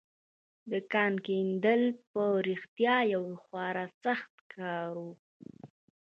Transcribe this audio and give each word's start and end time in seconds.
د 0.71 0.71
کان 0.93 1.13
کیندل 1.25 1.81
په 2.11 2.23
رښتيا 2.47 2.95
يو 3.13 3.23
خورا 3.43 3.85
سخت 4.03 4.33
کار 4.55 4.91
و. 5.05 5.07